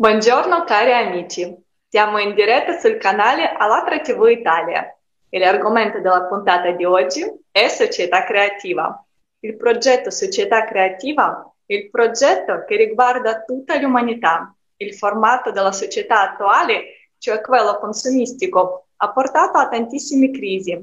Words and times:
Buongiorno 0.00 0.64
cari 0.64 0.94
amici, 0.94 1.54
siamo 1.86 2.16
in 2.16 2.32
diretta 2.32 2.78
sul 2.78 2.96
canale 2.96 3.52
Alatra 3.52 4.00
TV 4.00 4.28
Italia 4.30 4.96
e 5.28 5.38
l'argomento 5.38 6.00
della 6.00 6.22
puntata 6.22 6.70
di 6.70 6.86
oggi 6.86 7.22
è 7.50 7.68
Società 7.68 8.24
Creativa. 8.24 9.04
Il 9.40 9.58
progetto 9.58 10.10
Società 10.10 10.64
Creativa 10.64 11.52
è 11.66 11.74
il 11.74 11.90
progetto 11.90 12.64
che 12.66 12.76
riguarda 12.76 13.42
tutta 13.42 13.78
l'umanità. 13.78 14.56
Il 14.76 14.94
formato 14.94 15.50
della 15.50 15.70
società 15.70 16.30
attuale, 16.30 17.10
cioè 17.18 17.42
quello 17.42 17.76
consumistico, 17.76 18.86
ha 18.96 19.10
portato 19.10 19.58
a 19.58 19.68
tantissime 19.68 20.30
crisi, 20.30 20.82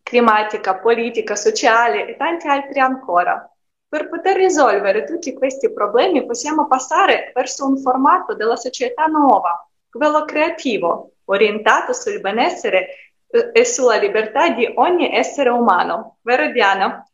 climatica, 0.00 0.76
politica, 0.76 1.34
sociale 1.34 2.06
e 2.06 2.16
tanti 2.16 2.46
altri 2.46 2.78
ancora. 2.78 3.52
Per 3.94 4.08
poter 4.08 4.34
risolvere 4.34 5.04
tutti 5.04 5.32
questi 5.34 5.72
problemi 5.72 6.26
possiamo 6.26 6.66
passare 6.66 7.30
verso 7.32 7.64
un 7.64 7.78
formato 7.78 8.34
della 8.34 8.56
società 8.56 9.06
nuova, 9.06 9.68
quello 9.88 10.24
creativo, 10.24 11.12
orientato 11.26 11.92
sul 11.92 12.18
benessere 12.20 12.88
eh, 13.28 13.50
e 13.52 13.64
sulla 13.64 13.94
libertà 13.94 14.48
di 14.48 14.68
ogni 14.74 15.14
essere 15.14 15.50
umano. 15.50 16.16
Vero 16.22 16.50
Diana? 16.50 17.08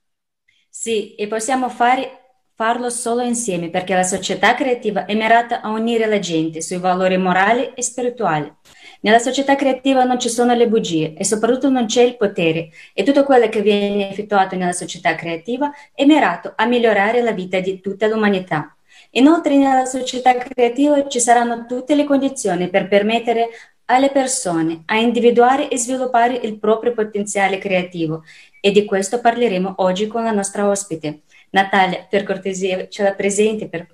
Sì, 0.70 1.14
e 1.16 1.26
possiamo 1.26 1.68
fare, 1.68 2.29
farlo 2.60 2.90
solo 2.90 3.22
insieme 3.22 3.70
perché 3.70 3.94
la 3.94 4.02
società 4.02 4.54
creativa 4.54 5.06
è 5.06 5.14
mirata 5.14 5.62
a 5.62 5.70
unire 5.70 6.04
la 6.04 6.18
gente 6.18 6.60
sui 6.60 6.76
valori 6.76 7.16
morali 7.16 7.72
e 7.74 7.82
spirituali. 7.82 8.52
Nella 9.00 9.18
società 9.18 9.56
creativa 9.56 10.04
non 10.04 10.20
ci 10.20 10.28
sono 10.28 10.52
le 10.52 10.68
bugie 10.68 11.14
e 11.14 11.24
soprattutto 11.24 11.70
non 11.70 11.86
c'è 11.86 12.02
il 12.02 12.18
potere 12.18 12.68
e 12.92 13.02
tutto 13.02 13.24
quello 13.24 13.48
che 13.48 13.62
viene 13.62 14.10
effettuato 14.10 14.56
nella 14.56 14.72
società 14.72 15.14
creativa 15.14 15.72
è 15.94 16.04
mirato 16.04 16.52
a 16.54 16.66
migliorare 16.66 17.22
la 17.22 17.32
vita 17.32 17.60
di 17.60 17.80
tutta 17.80 18.06
l'umanità. 18.08 18.76
Inoltre 19.12 19.56
nella 19.56 19.86
società 19.86 20.34
creativa 20.34 21.08
ci 21.08 21.18
saranno 21.18 21.64
tutte 21.64 21.94
le 21.94 22.04
condizioni 22.04 22.68
per 22.68 22.88
permettere 22.88 23.48
alle 23.86 24.10
persone 24.10 24.82
a 24.84 24.98
individuare 24.98 25.68
e 25.70 25.78
sviluppare 25.78 26.34
il 26.34 26.58
proprio 26.58 26.92
potenziale 26.92 27.56
creativo 27.56 28.22
e 28.60 28.70
di 28.70 28.84
questo 28.84 29.18
parleremo 29.18 29.76
oggi 29.78 30.06
con 30.06 30.24
la 30.24 30.30
nostra 30.30 30.68
ospite. 30.68 31.22
Natalia, 31.50 32.06
per 32.08 32.24
cortesia, 32.24 32.88
ce 32.88 33.02
la 33.02 33.14
presenti 33.14 33.68
per 33.68 33.86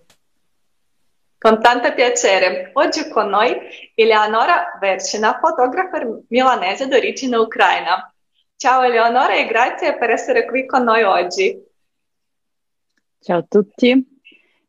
con 1.38 1.60
tanto 1.60 1.92
piacere. 1.94 2.70
Oggi 2.72 3.08
con 3.08 3.28
noi 3.28 3.56
Eleonora 3.94 4.76
Vercina, 4.80 5.38
fotografa 5.38 6.00
milanese 6.28 6.88
d'origine 6.88 7.36
ucraina. 7.36 8.12
Ciao 8.56 8.82
Eleonora 8.82 9.34
e 9.36 9.46
grazie 9.46 9.96
per 9.96 10.10
essere 10.10 10.46
qui 10.46 10.66
con 10.66 10.82
noi 10.82 11.02
oggi. 11.02 11.62
Ciao 13.20 13.38
a 13.38 13.46
tutti. 13.48 14.18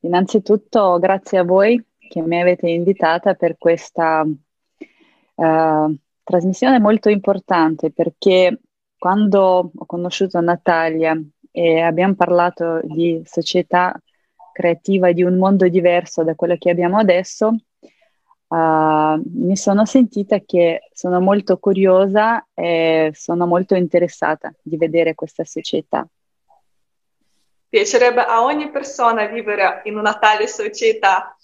Innanzitutto 0.02 1.00
grazie 1.00 1.40
a 1.40 1.44
voi 1.44 1.84
che 1.98 2.22
mi 2.22 2.40
avete 2.40 2.70
invitata 2.70 3.34
per 3.34 3.58
questa 3.58 4.22
uh, 4.24 5.96
trasmissione 6.24 6.80
molto 6.80 7.10
importante 7.10 7.92
perché 7.92 8.60
quando 8.98 9.72
ho 9.74 9.86
conosciuto 9.86 10.40
Natalia 10.42 11.20
e 11.58 11.82
abbiamo 11.82 12.14
parlato 12.14 12.82
di 12.84 13.20
società 13.26 14.00
creativa 14.52 15.12
di 15.12 15.24
un 15.24 15.40
mondo 15.40 15.68
diverso 15.68 16.24
da 16.24 16.36
quello 16.36 16.56
che 16.56 16.70
abbiamo 16.70 17.00
adesso, 17.00 17.48
uh, 17.48 19.22
mi 19.34 19.58
sono 19.58 19.84
sentita 19.86 20.38
che 20.46 20.82
sono 20.94 21.20
molto 21.20 21.58
curiosa 21.58 22.46
e 22.54 23.10
sono 23.16 23.48
molto 23.48 23.74
interessata 23.74 24.54
di 24.62 24.78
vedere 24.78 25.16
questa 25.16 25.46
società. 25.46 26.08
Piacerebbe 27.68 28.22
a 28.22 28.44
ogni 28.44 28.70
persona 28.70 29.26
vivere 29.26 29.82
in 29.86 29.98
una 29.98 30.14
tale 30.14 30.46
società. 30.46 31.36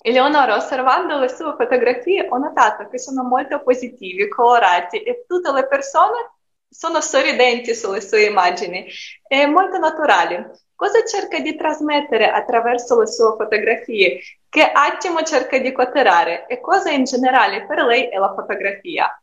Eleonora, 0.00 0.56
osservando 0.56 1.18
le 1.18 1.28
sue 1.28 1.54
fotografie, 1.58 2.26
ho 2.26 2.38
notato 2.38 2.88
che 2.88 2.98
sono 2.98 3.22
molto 3.22 3.62
positivi, 3.62 4.28
colorati 4.28 5.02
e 5.02 5.26
tutte 5.28 5.52
le 5.52 5.66
persone 5.66 6.35
sono 6.68 7.00
sorridenti 7.00 7.74
sulle 7.74 8.00
sue 8.00 8.24
immagini 8.24 8.86
e 9.26 9.46
molto 9.46 9.78
naturali. 9.78 10.44
Cosa 10.74 11.02
cerca 11.04 11.38
di 11.40 11.56
trasmettere 11.56 12.30
attraverso 12.30 12.98
le 13.00 13.06
sue 13.06 13.34
fotografie? 13.36 14.20
Che 14.48 14.62
attimo 14.62 15.22
cerca 15.22 15.58
di 15.58 15.72
catturare? 15.72 16.46
E 16.46 16.60
cosa 16.60 16.90
in 16.90 17.04
generale 17.04 17.64
per 17.66 17.82
lei 17.82 18.08
è 18.08 18.18
la 18.18 18.34
fotografia? 18.34 19.20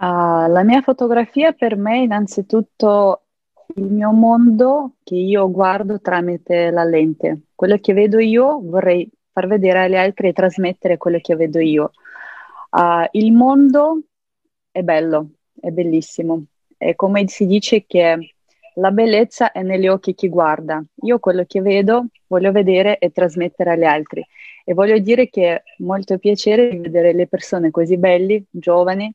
Uh, 0.00 0.48
la 0.48 0.62
mia 0.64 0.80
fotografia 0.80 1.52
per 1.52 1.76
me 1.76 1.94
è 1.94 2.02
innanzitutto 2.02 3.22
il 3.74 3.84
mio 3.84 4.10
mondo 4.12 4.94
che 5.04 5.16
io 5.16 5.50
guardo 5.50 6.00
tramite 6.00 6.70
la 6.70 6.84
lente. 6.84 7.42
Quello 7.54 7.78
che 7.78 7.92
vedo 7.92 8.18
io 8.18 8.60
vorrei 8.62 9.08
far 9.32 9.46
vedere 9.46 9.84
agli 9.84 9.96
altri 9.96 10.28
e 10.28 10.32
trasmettere 10.32 10.96
quello 10.96 11.18
che 11.20 11.36
vedo 11.36 11.60
io. 11.60 11.92
Uh, 12.70 13.06
il 13.12 13.32
mondo 13.32 14.02
è 14.78 14.82
bello, 14.82 15.30
è 15.60 15.70
bellissimo. 15.70 16.44
È 16.76 16.94
come 16.94 17.26
si 17.26 17.46
dice 17.46 17.84
che 17.84 18.34
la 18.74 18.90
bellezza 18.92 19.50
è 19.50 19.62
negli 19.62 19.88
occhi 19.88 20.14
chi 20.14 20.28
guarda. 20.28 20.82
Io 21.02 21.18
quello 21.18 21.44
che 21.46 21.60
vedo 21.60 22.06
voglio 22.28 22.52
vedere 22.52 22.98
e 22.98 23.10
trasmettere 23.10 23.72
agli 23.72 23.84
altri. 23.84 24.24
E 24.64 24.74
voglio 24.74 24.98
dire 24.98 25.28
che 25.28 25.54
è 25.54 25.62
molto 25.78 26.18
piacere 26.18 26.76
vedere 26.76 27.12
le 27.12 27.26
persone 27.26 27.72
così 27.72 27.96
belli, 27.96 28.44
giovani, 28.50 29.12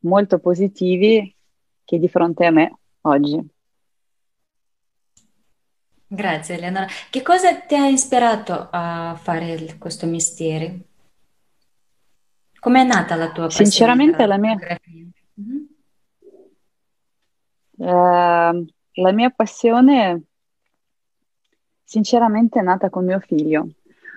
molto 0.00 0.38
positivi, 0.38 1.34
che 1.84 1.98
di 1.98 2.08
fronte 2.08 2.46
a 2.46 2.50
me 2.50 2.78
oggi. 3.02 3.38
Grazie 6.06 6.54
Eleonora. 6.54 6.86
Che 7.10 7.20
cosa 7.20 7.54
ti 7.54 7.74
ha 7.74 7.86
ispirato 7.86 8.68
a 8.70 9.18
fare 9.20 9.76
questo 9.78 10.06
mestiere? 10.06 10.93
Com'è 12.64 12.82
nata 12.82 13.14
la 13.14 13.30
tua 13.30 13.44
passione? 13.44 13.70
Sinceramente 13.70 14.24
la 14.24 14.38
mia... 14.38 14.56
Mm-hmm. 15.38 15.62
Uh, 17.76 18.66
la 18.92 19.12
mia 19.12 19.28
passione 19.28 20.22
sinceramente 21.84 22.60
è 22.60 22.62
nata 22.62 22.88
con 22.88 23.04
mio 23.04 23.20
figlio. 23.20 23.68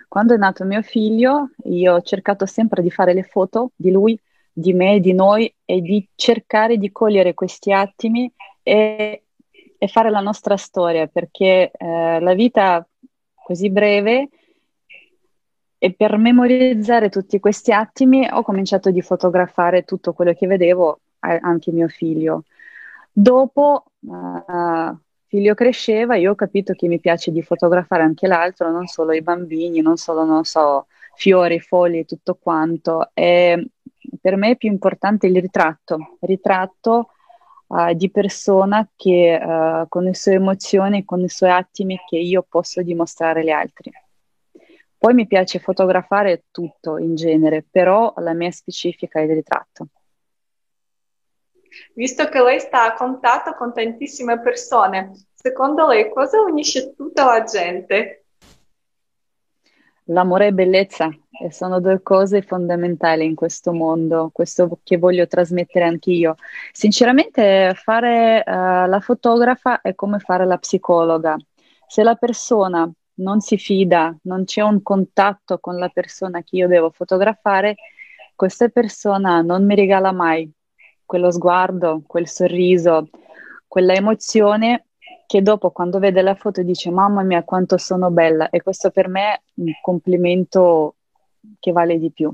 Quando 0.07 0.33
è 0.33 0.37
nato 0.37 0.63
mio 0.63 0.81
figlio, 0.81 1.49
io 1.65 1.95
ho 1.95 2.01
cercato 2.01 2.45
sempre 2.45 2.81
di 2.81 2.89
fare 2.89 3.13
le 3.13 3.23
foto 3.23 3.71
di 3.75 3.91
lui, 3.91 4.17
di 4.53 4.71
me, 4.71 5.01
di 5.01 5.11
noi 5.11 5.53
e 5.65 5.81
di 5.81 6.07
cercare 6.15 6.77
di 6.77 6.89
cogliere 6.93 7.33
questi 7.33 7.73
attimi 7.73 8.31
e, 8.63 9.23
e 9.77 9.87
fare 9.89 10.09
la 10.09 10.21
nostra 10.21 10.55
storia, 10.55 11.07
perché 11.07 11.69
eh, 11.77 12.19
la 12.21 12.33
vita 12.33 12.87
così 13.43 13.69
breve 13.69 14.29
e 15.79 15.93
per 15.93 16.17
memorizzare 16.17 17.09
tutti 17.09 17.39
questi 17.39 17.71
attimi 17.71 18.27
ho 18.29 18.41
cominciato 18.41 18.89
di 18.89 19.01
fotografare 19.01 19.83
tutto 19.83 20.13
quello 20.13 20.33
che 20.33 20.47
vedevo, 20.47 20.99
anche 21.19 21.71
mio 21.71 21.87
figlio. 21.87 22.43
Dopo, 23.11 23.85
uh, 23.99 24.97
figlio 25.27 25.53
cresceva, 25.53 26.15
io 26.15 26.31
ho 26.31 26.35
capito 26.35 26.73
che 26.73 26.87
mi 26.87 26.99
piace 26.99 27.31
di 27.31 27.41
fotografare 27.41 28.03
anche 28.03 28.27
l'altro, 28.27 28.71
non 28.71 28.87
solo 28.87 29.11
i 29.11 29.21
bambini, 29.21 29.81
non 29.81 29.97
solo, 29.97 30.23
non 30.23 30.43
so, 30.45 30.87
fiori, 31.15 31.59
foglie, 31.59 32.05
tutto 32.05 32.35
quanto. 32.35 33.09
E 33.13 33.69
per 34.21 34.35
me 34.35 34.51
è 34.51 34.57
più 34.57 34.69
importante 34.69 35.27
il 35.27 35.39
ritratto, 35.39 36.17
ritratto 36.21 37.09
uh, 37.67 37.93
di 37.93 38.09
persona 38.09 38.87
che 38.95 39.39
uh, 39.39 39.87
con 39.87 40.03
le 40.03 40.15
sue 40.15 40.33
emozioni, 40.33 41.05
con 41.05 41.21
i 41.21 41.29
suoi 41.29 41.51
attimi 41.51 41.99
che 42.07 42.17
io 42.17 42.45
posso 42.47 42.81
dimostrare 42.81 43.41
agli 43.41 43.49
altri. 43.49 43.91
Poi 44.97 45.13
mi 45.13 45.27
piace 45.27 45.59
fotografare 45.59 46.45
tutto 46.49 46.97
in 46.97 47.15
genere, 47.15 47.63
però 47.69 48.13
la 48.17 48.33
mia 48.33 48.51
specifica 48.51 49.19
è 49.19 49.23
il 49.23 49.33
ritratto. 49.35 49.87
Visto 51.93 52.27
che 52.29 52.41
lei 52.41 52.59
sta 52.59 52.85
a 52.85 52.93
contatto 52.93 53.53
con 53.53 53.73
tantissime 53.73 54.39
persone, 54.39 55.11
secondo 55.33 55.87
lei 55.87 56.11
cosa 56.11 56.41
unisce 56.41 56.95
tutta 56.95 57.25
la 57.25 57.43
gente? 57.43 58.25
L'amore 60.05 60.47
e 60.47 60.53
bellezza 60.53 61.09
e 61.39 61.51
sono 61.51 61.79
due 61.79 62.01
cose 62.01 62.41
fondamentali 62.41 63.25
in 63.25 63.35
questo 63.35 63.73
mondo, 63.73 64.29
questo 64.31 64.79
che 64.83 64.97
voglio 64.97 65.27
trasmettere 65.27 65.85
anch'io. 65.85 66.35
Sinceramente, 66.71 67.73
fare 67.75 68.41
uh, 68.45 68.87
la 68.87 68.99
fotografa 69.01 69.81
è 69.81 69.93
come 69.95 70.19
fare 70.19 70.45
la 70.45 70.57
psicologa. 70.57 71.35
Se 71.85 72.03
la 72.03 72.15
persona 72.15 72.89
non 73.17 73.39
si 73.39 73.57
fida, 73.57 74.15
non 74.23 74.43
c'è 74.45 74.61
un 74.61 74.81
contatto 74.81 75.59
con 75.59 75.77
la 75.77 75.89
persona 75.89 76.41
che 76.41 76.57
io 76.57 76.67
devo 76.67 76.89
fotografare, 76.89 77.75
questa 78.35 78.67
persona 78.69 79.41
non 79.41 79.65
mi 79.65 79.75
regala 79.75 80.11
mai 80.11 80.51
quello 81.05 81.31
sguardo, 81.31 82.03
quel 82.05 82.27
sorriso, 82.27 83.09
quella 83.67 83.93
emozione 83.93 84.87
che 85.25 85.41
dopo 85.41 85.71
quando 85.71 85.99
vede 85.99 86.21
la 86.21 86.35
foto 86.35 86.61
dice 86.61 86.91
mamma 86.91 87.23
mia 87.23 87.43
quanto 87.43 87.77
sono 87.77 88.11
bella 88.11 88.49
e 88.49 88.61
questo 88.61 88.91
per 88.91 89.07
me 89.07 89.33
è 89.33 89.41
un 89.55 89.71
complimento 89.81 90.95
che 91.59 91.71
vale 91.71 91.97
di 91.97 92.11
più. 92.11 92.33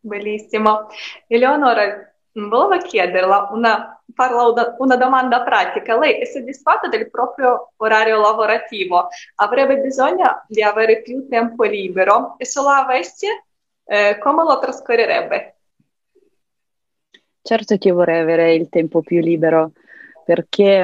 Bellissimo. 0.00 0.88
Eleonora, 1.26 2.12
volevo 2.32 2.76
chiederla 2.82 3.48
una 3.52 3.93
farla 4.12 4.74
una, 4.78 4.96
domanda 4.96 5.42
pratica. 5.42 5.98
Lei 5.98 6.20
è 6.20 6.24
soddisfatta 6.24 6.88
del 6.88 7.10
proprio 7.10 7.72
orario 7.76 8.20
lavorativo? 8.20 9.08
Avrebbe 9.36 9.78
bisogno 9.78 10.44
di 10.48 10.62
avere 10.62 11.02
più 11.02 11.26
tempo 11.28 11.64
libero 11.64 12.34
e 12.38 12.44
se 12.44 12.60
lo 12.60 12.68
avesse, 12.68 13.44
eh, 13.84 14.18
come 14.18 14.42
lo 14.44 14.58
trascorrerebbe? 14.58 15.56
Certo 17.42 17.76
che 17.76 17.90
vorrei 17.90 18.20
avere 18.20 18.54
il 18.54 18.68
tempo 18.70 19.02
più 19.02 19.20
libero 19.20 19.72
perché 20.24 20.82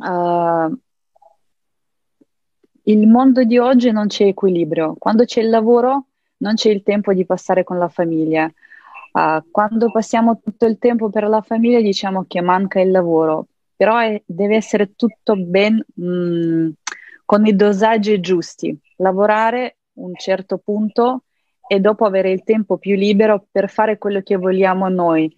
uh, 0.00 0.78
il 2.82 3.06
mondo 3.06 3.44
di 3.44 3.58
oggi 3.58 3.90
non 3.92 4.08
c'è 4.08 4.24
equilibrio. 4.24 4.96
Quando 4.98 5.24
c'è 5.24 5.40
il 5.40 5.48
lavoro 5.48 6.06
non 6.38 6.54
c'è 6.54 6.70
il 6.70 6.82
tempo 6.82 7.12
di 7.12 7.24
passare 7.24 7.64
con 7.64 7.78
la 7.78 7.88
famiglia. 7.88 8.50
Uh, 9.16 9.42
quando 9.50 9.90
passiamo 9.90 10.40
tutto 10.40 10.66
il 10.66 10.76
tempo 10.76 11.08
per 11.08 11.26
la 11.26 11.40
famiglia 11.40 11.80
diciamo 11.80 12.26
che 12.28 12.42
manca 12.42 12.80
il 12.80 12.90
lavoro, 12.90 13.46
però 13.74 13.96
è, 13.96 14.20
deve 14.26 14.56
essere 14.56 14.94
tutto 14.94 15.36
ben 15.36 15.82
mh, 15.94 16.04
mm, 16.06 16.68
con 17.24 17.46
i 17.46 17.56
dosaggi 17.56 18.20
giusti. 18.20 18.78
Lavorare 18.96 19.78
un 19.94 20.12
certo 20.16 20.58
punto 20.58 21.22
e 21.66 21.80
dopo 21.80 22.04
avere 22.04 22.30
il 22.30 22.44
tempo 22.44 22.76
più 22.76 22.94
libero 22.94 23.46
per 23.50 23.70
fare 23.70 23.96
quello 23.96 24.20
che 24.20 24.36
vogliamo 24.36 24.86
noi. 24.90 25.34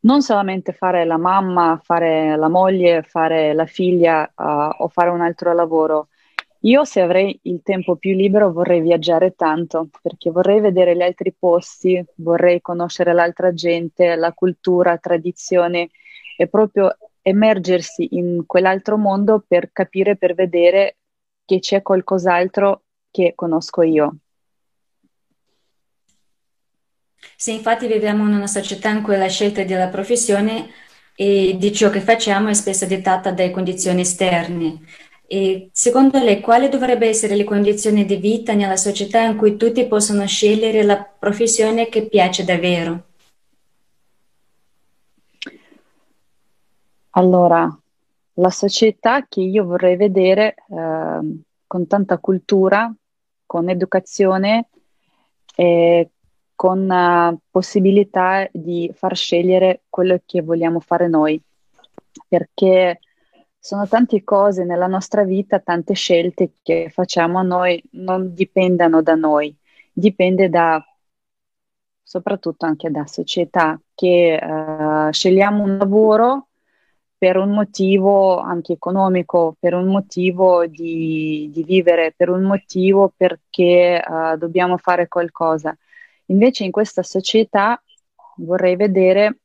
Non 0.00 0.22
solamente 0.22 0.72
fare 0.72 1.04
la 1.04 1.18
mamma, 1.18 1.78
fare 1.82 2.36
la 2.38 2.48
moglie, 2.48 3.02
fare 3.02 3.52
la 3.52 3.66
figlia 3.66 4.32
uh, 4.34 4.82
o 4.82 4.88
fare 4.88 5.10
un 5.10 5.20
altro 5.20 5.52
lavoro. 5.52 6.08
Io 6.64 6.84
se 6.84 7.02
avrei 7.02 7.38
il 7.42 7.60
tempo 7.62 7.96
più 7.96 8.14
libero 8.14 8.50
vorrei 8.50 8.80
viaggiare 8.80 9.34
tanto 9.34 9.90
perché 10.00 10.30
vorrei 10.30 10.60
vedere 10.60 10.96
gli 10.96 11.02
altri 11.02 11.34
posti, 11.38 12.02
vorrei 12.16 12.62
conoscere 12.62 13.12
l'altra 13.12 13.52
gente, 13.52 14.16
la 14.16 14.32
cultura, 14.32 14.92
la 14.92 14.98
tradizione 14.98 15.90
e 16.38 16.46
proprio 16.48 16.96
emergersi 17.20 18.16
in 18.16 18.44
quell'altro 18.46 18.96
mondo 18.96 19.44
per 19.46 19.72
capire, 19.72 20.16
per 20.16 20.34
vedere 20.34 20.96
che 21.44 21.58
c'è 21.58 21.82
qualcos'altro 21.82 22.84
che 23.10 23.32
conosco 23.34 23.82
io. 23.82 24.16
Sì, 27.36 27.52
infatti 27.52 27.86
viviamo 27.86 28.26
in 28.26 28.34
una 28.34 28.46
società 28.46 28.88
in 28.88 29.02
cui 29.02 29.18
la 29.18 29.28
scelta 29.28 29.64
della 29.64 29.88
professione 29.88 30.70
e 31.14 31.56
di 31.58 31.72
ciò 31.72 31.90
che 31.90 32.00
facciamo 32.00 32.48
è 32.48 32.54
spesso 32.54 32.86
dettata 32.86 33.30
dalle 33.30 33.50
condizioni 33.50 34.00
esterne. 34.00 34.80
E 35.26 35.70
secondo 35.72 36.18
lei, 36.18 36.40
quali 36.40 36.68
dovrebbero 36.68 37.10
essere 37.10 37.34
le 37.34 37.44
condizioni 37.44 38.04
di 38.04 38.16
vita 38.16 38.52
nella 38.52 38.76
società 38.76 39.22
in 39.22 39.36
cui 39.36 39.56
tutti 39.56 39.86
possono 39.86 40.26
scegliere 40.26 40.82
la 40.82 41.02
professione 41.02 41.88
che 41.88 42.06
piace 42.08 42.44
davvero? 42.44 43.04
Allora, 47.10 47.78
la 48.34 48.50
società 48.50 49.26
che 49.26 49.40
io 49.40 49.64
vorrei 49.64 49.96
vedere 49.96 50.54
eh, 50.68 51.42
con 51.66 51.86
tanta 51.86 52.18
cultura, 52.18 52.92
con 53.46 53.68
educazione, 53.68 54.68
eh, 55.56 56.10
con 56.54 56.88
uh, 56.88 57.38
possibilità 57.50 58.48
di 58.52 58.90
far 58.94 59.16
scegliere 59.16 59.82
quello 59.88 60.20
che 60.24 60.40
vogliamo 60.40 60.80
fare 60.80 61.08
noi, 61.08 61.40
perché 62.28 63.00
sono 63.64 63.88
tante 63.88 64.22
cose 64.24 64.62
nella 64.64 64.86
nostra 64.86 65.24
vita, 65.24 65.58
tante 65.58 65.94
scelte 65.94 66.56
che 66.62 66.90
facciamo 66.92 67.42
noi 67.42 67.82
non 67.92 68.34
dipendono 68.34 69.00
da 69.00 69.14
noi, 69.14 69.56
dipende 69.90 70.50
da 70.50 70.84
soprattutto 72.02 72.66
anche 72.66 72.90
da 72.90 73.06
società 73.06 73.80
che 73.94 74.38
uh, 74.38 75.10
scegliamo 75.10 75.62
un 75.62 75.78
lavoro 75.78 76.48
per 77.16 77.38
un 77.38 77.52
motivo 77.52 78.36
anche 78.36 78.74
economico, 78.74 79.56
per 79.58 79.72
un 79.72 79.86
motivo 79.86 80.66
di, 80.66 81.48
di 81.50 81.62
vivere, 81.62 82.12
per 82.14 82.28
un 82.28 82.42
motivo 82.42 83.14
perché 83.16 84.04
uh, 84.06 84.36
dobbiamo 84.36 84.76
fare 84.76 85.08
qualcosa. 85.08 85.74
Invece 86.26 86.64
in 86.64 86.70
questa 86.70 87.02
società 87.02 87.82
vorrei 88.36 88.76
vedere 88.76 89.38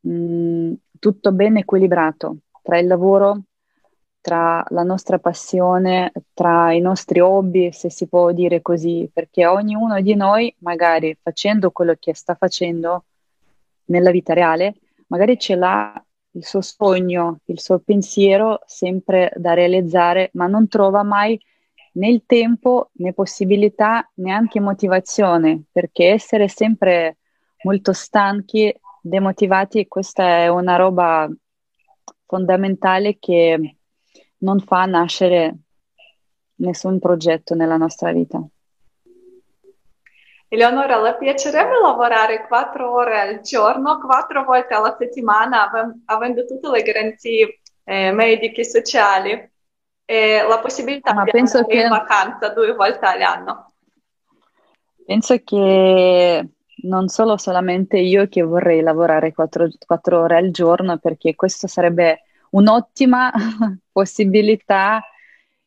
mh, 0.00 0.12
mm, 0.12 0.72
tutto 0.98 1.32
ben 1.32 1.56
equilibrato 1.56 2.36
tra 2.62 2.78
il 2.78 2.86
lavoro, 2.86 3.42
tra 4.20 4.64
la 4.68 4.82
nostra 4.82 5.18
passione, 5.18 6.12
tra 6.34 6.72
i 6.72 6.80
nostri 6.80 7.20
hobby, 7.20 7.72
se 7.72 7.90
si 7.90 8.06
può 8.06 8.32
dire 8.32 8.60
così, 8.60 9.10
perché 9.12 9.46
ognuno 9.46 10.00
di 10.00 10.14
noi, 10.14 10.54
magari 10.58 11.16
facendo 11.20 11.70
quello 11.70 11.94
che 11.98 12.14
sta 12.14 12.34
facendo 12.34 13.04
nella 13.86 14.10
vita 14.10 14.34
reale, 14.34 14.74
magari 15.06 15.38
ce 15.38 15.54
l'ha 15.56 16.04
il 16.32 16.44
suo 16.44 16.60
sogno, 16.60 17.40
il 17.46 17.58
suo 17.60 17.78
pensiero 17.78 18.60
sempre 18.66 19.32
da 19.36 19.54
realizzare, 19.54 20.30
ma 20.34 20.46
non 20.46 20.68
trova 20.68 21.02
mai 21.02 21.40
né 21.92 22.08
il 22.08 22.22
tempo 22.24 22.90
né 22.94 23.12
possibilità 23.12 24.08
neanche 24.14 24.60
motivazione, 24.60 25.62
perché 25.72 26.10
essere 26.10 26.46
sempre 26.48 27.16
molto 27.62 27.92
stanchi, 27.92 28.72
demotivati, 29.02 29.88
questa 29.88 30.24
è 30.24 30.48
una 30.48 30.76
roba 30.76 31.28
fondamentale 32.30 33.18
che 33.18 33.76
non 34.38 34.60
fa 34.60 34.84
nascere 34.84 35.56
nessun 36.60 37.00
progetto 37.00 37.56
nella 37.56 37.76
nostra 37.76 38.12
vita. 38.12 38.40
Eleonora, 40.46 41.00
le 41.00 41.16
piacerebbe 41.16 41.80
lavorare 41.80 42.46
quattro 42.46 42.92
ore 42.92 43.20
al 43.20 43.40
giorno, 43.40 43.98
quattro 43.98 44.44
volte 44.44 44.74
alla 44.74 44.94
settimana, 44.96 45.68
avendo 46.04 46.44
tutte 46.44 46.70
le 46.70 46.82
garanzie 46.82 47.60
eh, 47.82 48.12
mediche 48.12 48.60
e 48.60 48.64
sociali? 48.64 49.50
e 50.10 50.44
la 50.44 50.58
possibilità 50.58 51.14
Ma 51.14 51.22
di 51.22 51.30
andare 51.38 51.66
che... 51.66 51.82
in 51.82 51.88
vacanza 51.88 52.48
due 52.48 52.74
volte 52.74 53.06
all'anno. 53.06 53.74
Penso 55.06 55.36
che 55.44 56.48
non 56.82 57.08
solo 57.08 57.36
solamente 57.36 57.98
io 57.98 58.28
che 58.28 58.42
vorrei 58.42 58.80
lavorare 58.80 59.32
quattro, 59.32 59.68
quattro 59.86 60.20
ore 60.20 60.36
al 60.36 60.50
giorno, 60.50 60.98
perché 60.98 61.34
questo 61.34 61.66
sarebbe 61.66 62.22
un'ottima 62.50 63.30
possibilità 63.92 65.02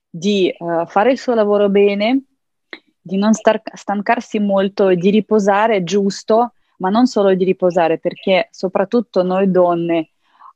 di 0.10 0.54
uh, 0.57 0.86
fare 0.86 1.12
il 1.12 1.18
suo 1.18 1.33
lavoro 1.33 1.69
bene, 1.69 2.24
di 3.01 3.18
non 3.18 3.33
star- 3.33 3.62
stancarsi 3.74 4.39
molto, 4.39 4.94
di 4.94 5.10
riposare 5.10 5.83
giusto, 5.83 6.54
ma 6.77 6.89
non 6.89 7.07
solo 7.07 7.33
di 7.33 7.44
riposare, 7.44 7.98
perché 8.00 8.48
soprattutto 8.51 9.24
noi 9.24 9.50
donne 9.50 10.09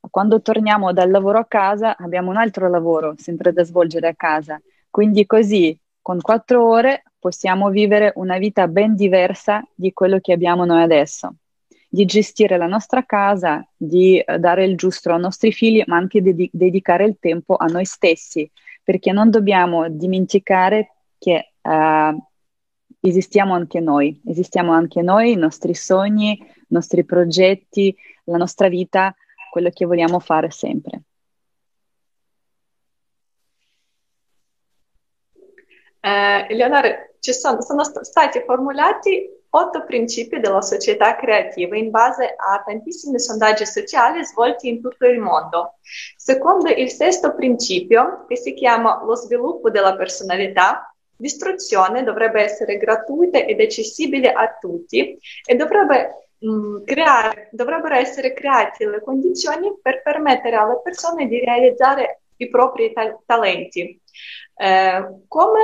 quando 0.10 0.42
torniamo 0.42 0.94
dal 0.94 1.10
lavoro 1.10 1.40
a 1.40 1.46
casa 1.46 1.98
abbiamo 1.98 2.30
un 2.30 2.38
altro 2.38 2.70
lavoro 2.70 3.16
sempre 3.18 3.52
da 3.52 3.64
svolgere 3.64 4.08
a 4.08 4.16
casa. 4.16 4.60
Quindi 4.90 5.26
così 5.26 5.78
con 6.02 6.22
quattro 6.22 6.68
ore 6.68 7.04
possiamo 7.20 7.70
vivere 7.70 8.14
una 8.16 8.38
vita 8.38 8.68
ben 8.68 8.96
diversa 8.96 9.66
di 9.74 9.92
quello 9.94 10.20
che 10.20 10.34
abbiamo 10.34 10.66
noi 10.66 10.82
adesso, 10.82 11.36
di 11.90 12.06
gestire 12.06 12.58
la 12.58 12.68
nostra 12.68 13.06
casa, 13.06 13.66
di 13.76 14.20
eh, 14.20 14.40
dare 14.40 14.66
il 14.66 14.76
giusto 14.78 15.12
ai 15.12 15.20
nostri 15.20 15.52
figli, 15.52 15.84
ma 15.86 15.98
anche 15.98 16.22
di 16.22 16.50
dedicare 16.52 17.06
il 17.06 17.18
tempo 17.20 17.56
a 17.56 17.66
noi 17.66 17.86
stessi, 17.86 18.50
perché 18.84 19.12
non 19.12 19.30
dobbiamo 19.30 19.90
dimenticare 19.90 20.94
che 21.18 21.54
uh, 21.62 22.24
esistiamo 23.02 23.54
anche 23.54 23.80
noi, 23.80 24.22
esistiamo 24.26 24.72
anche 24.72 25.02
noi, 25.02 25.32
i 25.32 25.36
nostri 25.36 25.74
sogni, 25.74 26.38
i 26.40 26.66
nostri 26.68 27.04
progetti, 27.04 27.96
la 28.26 28.38
nostra 28.38 28.70
vita 28.70 29.14
quello 29.50 29.70
che 29.72 29.86
vogliamo 29.86 30.20
fare 30.20 30.52
sempre. 30.52 31.02
Eleonora, 36.50 37.10
sono, 37.20 37.62
sono 37.62 37.84
stati 37.84 38.42
formulati 38.46 39.36
otto 39.50 39.84
principi 39.86 40.40
della 40.40 40.62
società 40.62 41.16
creativa 41.16 41.76
in 41.78 41.90
base 41.90 42.36
a 42.38 42.62
tantissimi 42.66 43.20
sondaggi 43.20 43.66
sociali 43.66 44.24
svolti 44.24 44.68
in 44.68 44.82
tutto 44.82 45.06
il 45.06 45.20
mondo. 45.20 45.76
Secondo 46.16 46.70
il 46.70 46.90
sesto 46.90 47.34
principio, 47.34 48.26
che 48.28 48.36
si 48.36 48.54
chiama 48.54 49.04
lo 49.04 49.16
sviluppo 49.16 49.70
della 49.70 49.96
personalità, 49.96 50.94
l'istruzione 51.18 52.04
dovrebbe 52.04 52.44
essere 52.44 52.78
gratuita 52.78 53.40
ed 53.40 53.60
accessibile 53.60 54.32
a 54.32 54.56
tutti 54.60 55.18
e 55.46 55.56
dovrebbe 55.56 56.28
Mm, 56.46 56.84
creare, 56.84 57.50
dovrebbero 57.52 57.96
essere 57.96 58.34
create 58.34 58.88
le 58.88 59.02
condizioni 59.02 59.76
per 59.82 60.04
permettere 60.04 60.56
alle 60.56 60.80
persone 60.84 61.28
di 61.28 61.40
realizzare 61.40 62.22
i 62.38 62.48
propri 62.48 62.94
ta- 62.94 63.18
talenti. 63.26 64.00
Eh, 64.56 65.24
come 65.28 65.60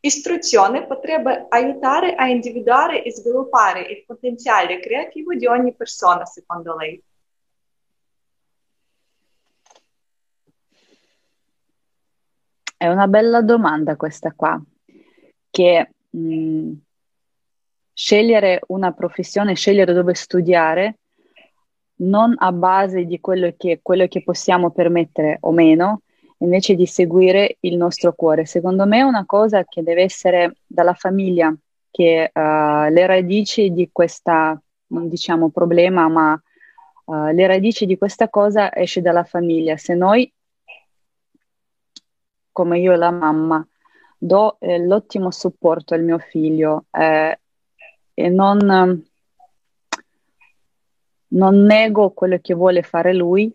istruzione 0.00 0.86
potrebbe 0.86 1.46
aiutare 1.48 2.14
a 2.14 2.26
individuare 2.28 3.02
e 3.02 3.12
sviluppare 3.12 3.82
il 3.82 4.04
potenziale 4.06 4.80
creativo 4.80 5.34
di 5.34 5.46
ogni 5.46 5.74
persona, 5.74 6.24
secondo 6.24 6.76
lei? 6.76 7.02
È 12.76 12.88
una 12.88 13.06
bella 13.08 13.42
domanda 13.42 13.96
questa 13.96 14.32
qua, 14.32 14.58
che 15.50 15.90
mh, 16.08 16.34
mm, 16.34 16.72
scegliere 17.92 18.60
una 18.68 18.92
professione, 18.92 19.54
scegliere 19.54 19.92
dove 19.92 20.14
studiare, 20.14 21.00
non 21.96 22.34
a 22.38 22.52
base 22.52 23.04
di 23.04 23.20
quello 23.20 23.52
che, 23.58 23.80
quello 23.82 24.06
che 24.08 24.22
possiamo 24.22 24.70
permettere 24.70 25.36
o 25.40 25.52
meno, 25.52 26.00
invece 26.42 26.74
di 26.74 26.86
seguire 26.86 27.56
il 27.60 27.76
nostro 27.76 28.12
cuore. 28.14 28.46
Secondo 28.46 28.86
me 28.86 28.98
è 28.98 29.02
una 29.02 29.26
cosa 29.26 29.64
che 29.64 29.82
deve 29.82 30.02
essere 30.02 30.56
dalla 30.66 30.94
famiglia, 30.94 31.54
che 31.90 32.30
uh, 32.32 32.90
le 32.90 33.06
radici 33.06 33.72
di 33.72 33.90
questa, 33.92 34.60
non 34.88 35.08
diciamo 35.08 35.50
problema, 35.50 36.08
ma 36.08 36.42
uh, 37.04 37.26
le 37.26 37.46
radici 37.46 37.86
di 37.86 37.98
questa 37.98 38.28
cosa 38.28 38.74
esce 38.74 39.00
dalla 39.00 39.24
famiglia. 39.24 39.76
Se 39.76 39.94
noi, 39.94 40.32
come 42.52 42.78
io 42.78 42.92
e 42.92 42.96
la 42.96 43.10
mamma, 43.10 43.66
do 44.22 44.56
eh, 44.60 44.78
l'ottimo 44.78 45.30
supporto 45.30 45.94
al 45.94 46.02
mio 46.02 46.18
figlio 46.18 46.84
eh, 46.90 47.38
e 48.12 48.28
non, 48.28 49.02
non 51.28 51.62
nego 51.62 52.10
quello 52.10 52.38
che 52.38 52.52
vuole 52.52 52.82
fare 52.82 53.14
lui, 53.14 53.50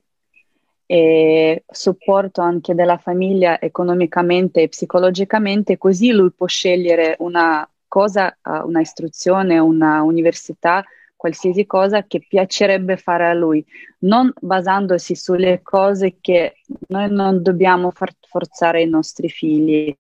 e 0.86 1.64
supporto 1.68 2.42
anche 2.42 2.76
della 2.76 2.98
famiglia 2.98 3.60
economicamente 3.60 4.62
e 4.62 4.68
psicologicamente, 4.68 5.78
così 5.78 6.12
lui 6.12 6.32
può 6.32 6.48
scegliere 6.48 7.16
una 7.20 7.68
cosa, 7.88 8.38
una 8.44 8.82
istruzione, 8.82 9.58
una 9.58 10.04
università, 10.04 10.84
qualsiasi 11.16 11.66
cosa 11.66 12.04
che 12.04 12.24
piacerebbe 12.28 12.98
fare 12.98 13.28
a 13.28 13.34
lui, 13.34 13.66
non 14.00 14.32
basandosi 14.40 15.16
sulle 15.16 15.62
cose 15.64 16.18
che 16.22 16.58
noi 16.90 17.10
non 17.10 17.42
dobbiamo 17.42 17.90
far 17.92 18.14
forzare 18.20 18.80
ai 18.80 18.90
nostri 18.90 19.30
figli. 19.30 19.96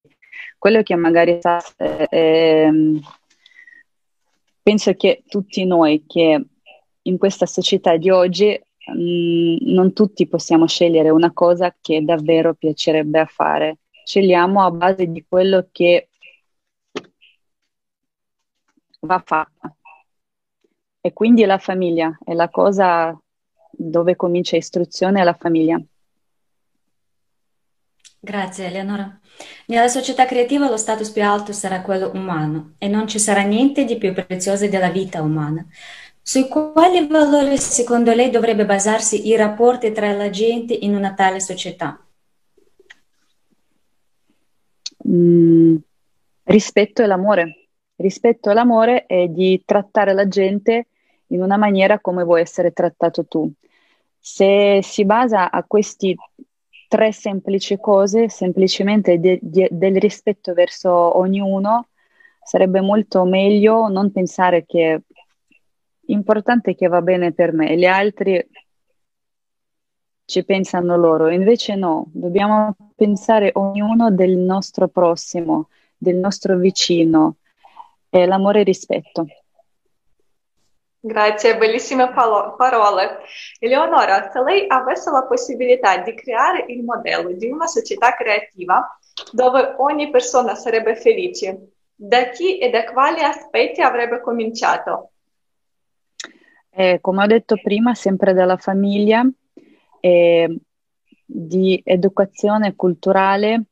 Quello 0.58 0.84
che 0.84 0.96
magari 0.96 1.40
eh, 1.78 2.08
eh, 2.10 2.72
penso 4.62 4.94
che 4.94 5.24
tutti 5.28 5.66
noi 5.66 6.04
che 6.06 6.46
in 7.02 7.18
questa 7.18 7.46
società 7.46 7.98
di 7.98 8.10
oggi 8.10 8.60
Mm, 8.92 9.58
non 9.74 9.94
tutti 9.94 10.28
possiamo 10.28 10.68
scegliere 10.68 11.10
una 11.10 11.32
cosa 11.34 11.76
che 11.80 12.04
davvero 12.04 12.54
piacerebbe 12.54 13.20
a 13.20 13.26
fare. 13.26 13.80
Scegliamo 14.04 14.64
a 14.64 14.72
base 14.72 15.08
di 15.08 15.26
quello 15.28 15.68
che 15.72 16.10
va 19.02 19.22
fatta. 19.26 19.76
E 21.02 21.14
quindi 21.14 21.46
la 21.46 21.58
famiglia 21.58 22.18
è 22.24 22.34
la 22.34 22.50
cosa 22.50 23.18
dove 23.72 24.16
comincia 24.16 24.56
istruzione 24.58 25.24
la 25.24 25.34
famiglia. 25.34 25.82
Grazie 28.20 28.66
Eleonora. 28.66 29.20
Nella 29.68 29.88
società 29.88 30.26
creativa 30.26 30.68
lo 30.68 30.78
status 30.78 31.12
più 31.12 31.24
alto 31.24 31.52
sarà 31.52 31.82
quello 31.82 32.10
umano 32.16 32.74
e 32.80 32.88
non 32.88 33.08
ci 33.08 33.20
sarà 33.20 33.42
niente 33.42 33.86
di 33.86 33.98
più 33.98 34.14
prezioso 34.14 34.68
della 34.68 34.90
vita 34.90 35.22
umana. 35.22 35.64
Su 36.28 36.48
quali 36.48 37.06
valori 37.06 37.56
secondo 37.60 38.12
lei 38.12 38.32
dovrebbe 38.32 38.66
basarsi 38.66 39.28
i 39.28 39.36
rapporti 39.36 39.92
tra 39.92 40.12
la 40.12 40.32
gente 40.32 40.74
in 40.74 40.96
una 40.96 41.14
tale 41.14 41.40
società? 41.40 42.04
Mm, 45.08 45.76
rispetto 46.46 47.04
e 47.04 47.06
l'amore. 47.06 47.68
Rispetto 47.98 48.50
e 48.50 48.56
l'amore 48.56 49.06
è 49.06 49.28
di 49.28 49.62
trattare 49.64 50.14
la 50.14 50.28
gente 50.28 50.88
in 51.28 51.44
una 51.44 51.58
maniera 51.58 52.00
come 52.00 52.24
vuoi 52.24 52.42
essere 52.42 52.72
trattato 52.72 53.26
tu. 53.26 53.48
Se 54.20 54.80
si 54.82 55.06
basa 55.06 55.52
a 55.52 55.64
questi 55.64 56.16
tre 56.88 57.12
semplici 57.12 57.78
cose, 57.78 58.30
semplicemente 58.30 59.20
de- 59.20 59.38
de- 59.44 59.70
del 59.72 59.98
rispetto 59.98 60.54
verso 60.54 61.20
ognuno, 61.20 61.90
sarebbe 62.42 62.82
molto 62.82 63.26
meglio 63.26 63.90
non 63.90 64.12
pensare 64.12 64.66
che 64.66 65.02
importante 66.08 66.76
che 66.76 66.88
va 66.88 67.02
bene 67.02 67.32
per 67.34 67.54
me, 67.54 67.76
gli 67.78 67.86
altri 67.86 68.48
ci 70.26 70.44
pensano 70.44 70.98
loro, 70.98 71.30
invece 71.30 71.76
no, 71.76 72.06
dobbiamo 72.12 72.76
pensare 72.96 73.52
ognuno 73.54 74.12
del 74.12 74.38
nostro 74.38 74.88
prossimo, 74.88 75.70
del 75.98 76.16
nostro 76.16 76.58
vicino, 76.58 77.38
e 78.10 78.26
l'amore 78.26 78.58
e 78.58 78.62
il 78.62 78.68
rispetto. 78.68 79.26
Grazie, 81.00 81.58
bellissime 81.58 82.12
parole. 82.12 83.20
Eleonora, 83.60 84.32
se 84.32 84.42
lei 84.42 84.66
avesse 84.68 85.12
la 85.12 85.24
possibilità 85.24 85.98
di 85.98 86.16
creare 86.16 86.66
il 86.70 86.84
modello 86.84 87.32
di 87.34 87.48
una 87.48 87.68
società 87.68 88.16
creativa 88.16 88.98
dove 89.32 89.76
ogni 89.78 90.10
persona 90.10 90.56
sarebbe 90.56 90.96
felice, 90.96 91.74
da 91.94 92.30
chi 92.30 92.58
e 92.58 92.72
da 92.72 92.86
quali 92.86 93.22
aspetti 93.22 93.82
avrebbe 93.82 94.20
cominciato? 94.20 95.12
Eh, 96.76 97.00
come 97.00 97.24
ho 97.24 97.28
detto 97.28 97.56
prima, 97.62 97.94
sempre 97.94 98.34
dalla 98.34 98.58
famiglia, 98.58 99.26
eh, 100.02 100.60
di 101.26 101.82
educazione 101.84 102.76
culturale, 102.76 103.64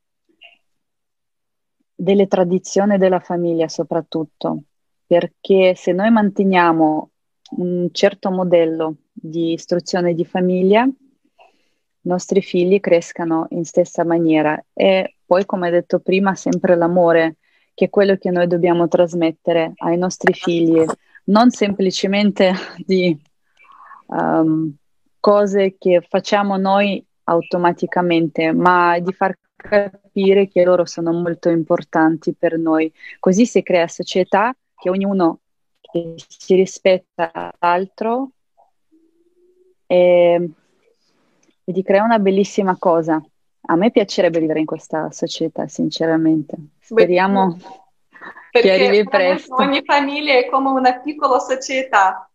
delle 1.93 2.27
tradizioni 2.27 2.97
della 2.97 3.19
famiglia 3.19 3.67
soprattutto, 3.67 4.63
perché 5.05 5.75
se 5.75 5.91
noi 5.91 6.11
manteniamo 6.11 7.09
un 7.57 7.89
certo 7.91 8.31
modello 8.31 8.95
di 9.11 9.51
istruzione 9.51 10.13
di 10.13 10.25
famiglia, 10.25 10.83
i 10.85 12.09
nostri 12.09 12.41
figli 12.41 12.79
crescano 12.79 13.47
in 13.49 13.65
stessa 13.65 14.05
maniera. 14.05 14.61
E 14.73 15.15
poi, 15.25 15.45
come 15.45 15.69
detto 15.69 15.99
prima, 15.99 16.35
sempre 16.35 16.75
l'amore, 16.75 17.35
che 17.73 17.85
è 17.85 17.89
quello 17.89 18.15
che 18.15 18.31
noi 18.31 18.47
dobbiamo 18.47 18.87
trasmettere 18.87 19.73
ai 19.77 19.97
nostri 19.97 20.33
figli, 20.33 20.83
non 21.25 21.49
semplicemente 21.51 22.53
di 22.77 23.17
um, 24.07 24.73
cose 25.19 25.75
che 25.77 26.05
facciamo 26.07 26.57
noi 26.57 27.05
automaticamente, 27.25 28.51
ma 28.51 28.99
di 28.99 29.13
far 29.13 29.37
capire 29.55 30.47
che 30.49 30.63
loro 30.63 30.85
sono 30.85 31.13
molto 31.13 31.49
importanti 31.49 32.33
per 32.33 32.57
noi. 32.57 32.91
Così 33.19 33.45
si 33.45 33.63
crea 33.63 33.87
società 33.87 34.53
che 34.75 34.89
ognuno 34.89 35.39
si 36.15 36.55
rispetta 36.55 37.53
l'altro 37.59 38.31
e, 39.85 40.49
e 41.63 41.71
di 41.71 41.83
creare 41.83 42.05
una 42.05 42.19
bellissima 42.19 42.75
cosa. 42.77 43.23
A 43.65 43.75
me 43.75 43.91
piacerebbe 43.91 44.39
vivere 44.39 44.59
in 44.59 44.65
questa 44.65 45.09
società, 45.11 45.67
sinceramente. 45.67 46.57
Speriamo 46.79 47.57
perché. 48.61 49.43
Ogni 49.49 49.81
famiglia 49.83 50.35
è 50.35 50.45
come 50.45 50.69
una 50.69 50.99
piccola 50.99 51.39
società. 51.39 52.29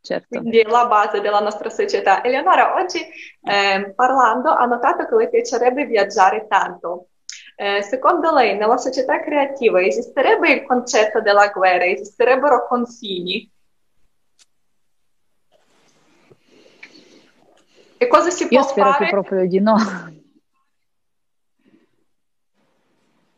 Certo. 0.00 0.38
Quindi 0.38 0.60
è 0.60 0.68
la 0.68 0.86
base 0.86 1.20
della 1.20 1.40
nostra 1.40 1.68
società. 1.68 2.22
Eleonora, 2.22 2.76
oggi 2.76 3.00
eh, 3.00 3.92
parlando 3.94 4.50
ha 4.50 4.64
notato 4.66 5.06
che 5.06 5.16
le 5.16 5.28
piacerebbe 5.28 5.84
viaggiare 5.84 6.46
tanto. 6.48 7.08
Eh, 7.56 7.82
secondo 7.82 8.32
lei, 8.32 8.56
nella 8.56 8.76
società 8.76 9.20
creativa 9.20 9.82
esisterebbe 9.82 10.52
il 10.52 10.64
concetto 10.64 11.20
della 11.20 11.48
guerra? 11.48 11.84
Esisterebbero 11.86 12.68
confini? 12.68 13.50
E 17.96 18.06
cosa 18.06 18.30
si 18.30 18.46
può 18.46 18.58
Io 18.58 18.62
spero 18.62 18.92
fare? 18.92 19.04
che 19.04 19.10
proprio 19.10 19.46
di 19.48 19.58
no. 19.58 19.76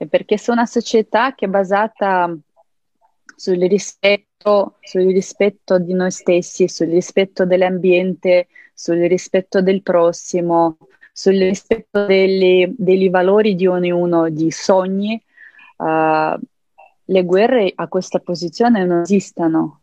È 0.00 0.06
perché 0.06 0.38
sono 0.38 0.62
una 0.62 0.66
società 0.66 1.34
che 1.34 1.44
è 1.44 1.48
basata 1.48 2.34
sul 3.36 3.58
rispetto, 3.58 4.78
sul 4.80 5.02
rispetto 5.02 5.78
di 5.78 5.92
noi 5.92 6.10
stessi, 6.10 6.68
sul 6.68 6.86
rispetto 6.86 7.44
dell'ambiente, 7.44 8.48
sul 8.72 8.96
rispetto 8.96 9.60
del 9.60 9.82
prossimo, 9.82 10.78
sul 11.12 11.36
rispetto 11.36 12.06
degli, 12.06 12.66
degli 12.78 13.10
valori 13.10 13.54
di 13.54 13.66
ognuno, 13.66 14.30
di 14.30 14.50
sogni. 14.50 15.22
Uh, 15.76 16.40
le 17.04 17.24
guerre 17.24 17.70
a 17.74 17.86
questa 17.86 18.20
posizione 18.20 18.86
non 18.86 19.02
esistono. 19.02 19.82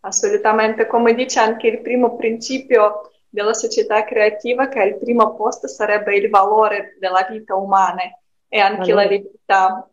Assolutamente, 0.00 0.88
come 0.88 1.14
dice 1.14 1.38
anche 1.38 1.68
il 1.68 1.80
primo 1.82 2.16
principio 2.16 3.12
della 3.28 3.54
società 3.54 4.02
creativa, 4.02 4.66
che 4.66 4.80
al 4.80 4.98
primo 4.98 5.36
posto 5.36 5.68
sarebbe 5.68 6.16
il 6.16 6.28
valore 6.30 6.96
della 6.98 7.24
vita 7.30 7.54
umana 7.54 8.02
e 8.54 8.60
anche 8.60 8.92
allora. 8.92 9.02
la 9.02 9.10
libertà 9.10 9.88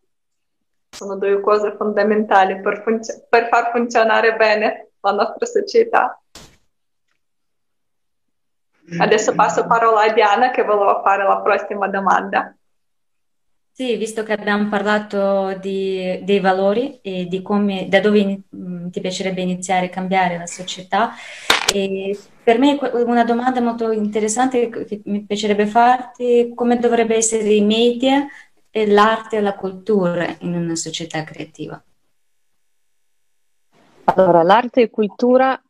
sono 0.87 1.15
due 1.15 1.41
cose 1.41 1.73
fondamentali 1.75 2.61
per, 2.61 2.83
funz- 2.83 3.25
per 3.27 3.47
far 3.47 3.71
funzionare 3.71 4.35
bene 4.35 4.91
la 4.99 5.13
nostra 5.13 5.47
società. 5.47 6.21
Adesso 8.99 9.33
passo 9.33 9.65
parola 9.65 10.01
a 10.01 10.13
Diana 10.13 10.51
che 10.51 10.63
voleva 10.63 11.01
fare 11.01 11.23
la 11.23 11.41
prossima 11.41 11.87
domanda. 11.87 12.55
Sì, 13.73 13.95
visto 13.95 14.21
che 14.21 14.33
abbiamo 14.33 14.69
parlato 14.69 15.57
di, 15.59 16.19
dei 16.23 16.39
valori 16.39 16.99
e 17.01 17.25
di 17.25 17.41
come, 17.41 17.87
da 17.87 17.99
dove 17.99 18.19
in, 18.19 18.41
mm, 18.55 18.89
ti 18.89 18.99
piacerebbe 18.99 19.41
iniziare 19.41 19.87
a 19.87 19.89
cambiare 19.89 20.37
la 20.37 20.45
società, 20.45 21.13
per 22.43 22.59
me 22.59 22.77
una 23.05 23.23
domanda 23.23 23.61
molto 23.61 23.91
interessante 23.91 24.69
che 24.69 25.01
mi 25.05 25.23
piacerebbe 25.23 25.65
farti 25.65 26.39
è 26.39 26.53
come 26.53 26.77
dovrebbe 26.77 27.15
essere 27.15 27.49
i 27.53 27.61
media 27.61 28.27
l'arte 28.87 29.37
e 29.37 29.41
la 29.41 29.55
cultura 29.55 30.35
in 30.39 30.55
una 30.55 30.75
società 30.75 31.23
creativa? 31.23 31.81
Allora, 34.05 34.43
l'arte 34.43 34.81
e 34.81 34.89
cultura 34.89 35.61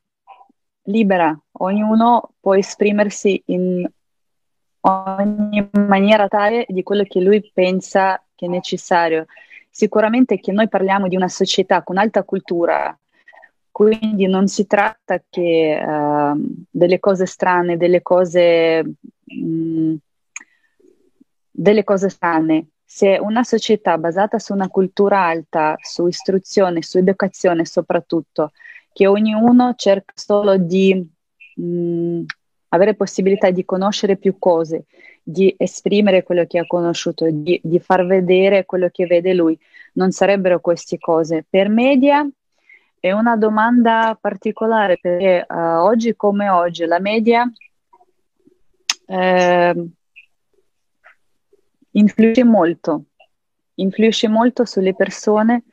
libera, 0.84 1.38
ognuno 1.60 2.34
può 2.40 2.56
esprimersi 2.56 3.42
in 3.48 3.88
ogni 4.82 5.70
maniera 5.72 6.28
tale 6.28 6.66
di 6.68 6.82
quello 6.84 7.04
che 7.04 7.20
lui 7.20 7.52
pensa 7.54 8.24
che 8.34 8.46
è 8.46 8.50
necessario. 8.50 9.26
Sicuramente 9.70 10.40
che 10.40 10.52
noi 10.52 10.68
parliamo 10.68 11.08
di 11.08 11.16
una 11.16 11.30
società 11.30 11.84
con 11.84 11.98
alta 11.98 12.24
cultura, 12.24 12.98
quindi 13.72 14.28
non 14.28 14.48
si 14.48 14.68
tratta 14.68 15.24
che 15.30 15.82
uh, 15.82 16.66
delle 16.70 17.00
cose 17.00 17.26
strane, 17.26 17.78
delle 17.78 18.02
cose, 18.02 18.84
mh, 18.84 19.34
mm, 19.34 19.96
delle 21.52 21.84
cose 21.84 22.10
strane. 22.10 22.68
Se 22.94 23.18
una 23.22 23.46
società 23.46 23.98
basata 23.98 24.38
su 24.38 24.52
una 24.52 24.68
cultura 24.68 25.26
alta, 25.26 25.76
su 25.80 26.08
istruzione, 26.08 26.84
su 26.84 26.98
educazione 26.98 27.64
soprattutto, 27.64 28.52
che 28.92 29.08
ognuno 29.08 29.76
cerca 29.78 30.12
solo 30.14 30.58
di 30.58 30.94
mh, 31.56 31.64
mm, 31.64 32.24
avere 32.68 32.94
possibilità 32.96 33.50
di 33.50 33.64
conoscere 33.64 34.18
più 34.18 34.38
cose, 34.38 34.88
di 35.24 35.56
esprimere 35.58 36.24
quello 36.24 36.46
che 36.46 36.60
ha 36.60 36.68
conosciuto, 36.68 37.30
di, 37.32 37.62
di 37.64 37.80
far 37.80 38.06
vedere 38.06 38.66
quello 38.66 38.90
che 38.92 39.06
vede 39.06 39.34
lui, 39.34 39.58
non 39.94 40.12
sarebbero 40.12 40.60
queste 40.60 41.00
cose. 41.00 41.46
Per 41.50 41.70
media 41.70 42.30
è 43.00 43.14
una 43.14 43.38
domanda 43.38 44.18
particolare 44.20 44.98
perché 45.00 45.46
uh, 45.48 45.56
oggi 45.56 46.14
come 46.18 46.50
oggi 46.50 46.84
la 46.84 47.00
media 47.00 47.50
eh, 49.08 49.90
influisce 51.92 52.44
molto, 52.44 53.06
influisce 53.76 54.28
molto 54.28 54.66
sulle 54.66 54.96
persone, 54.96 55.64